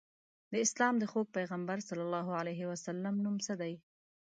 د 0.51 0.53
اسلام 0.65 0.93
د 0.99 1.03
خوږ 1.11 1.27
پیغمبر 1.37 1.77
ص 2.85 2.87
نوم 3.23 3.35
څه 3.45 3.53
دی؟ 3.61 3.73